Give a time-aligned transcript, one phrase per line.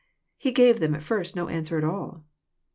[0.39, 2.25] He gave them at first no answer at all.